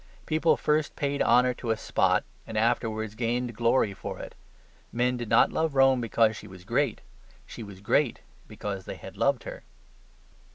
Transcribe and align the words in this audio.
People 0.25 0.57
first 0.57 0.95
paid 0.95 1.21
honour 1.21 1.53
to 1.53 1.69
a 1.69 1.77
spot 1.77 2.23
and 2.47 2.57
afterwards 2.57 3.13
gained 3.13 3.55
glory 3.55 3.93
for 3.93 4.17
it. 4.17 4.33
Men 4.91 5.15
did 5.15 5.29
not 5.29 5.53
love 5.53 5.75
Rome 5.75 6.01
because 6.01 6.35
she 6.35 6.47
was 6.47 6.63
great. 6.63 7.01
She 7.45 7.61
was 7.61 7.81
great 7.81 8.21
because 8.47 8.85
they 8.85 8.95
had 8.95 9.15
loved 9.15 9.43
her. 9.43 9.61